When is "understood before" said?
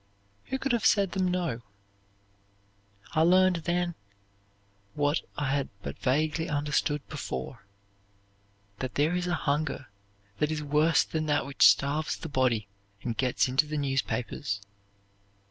6.49-7.67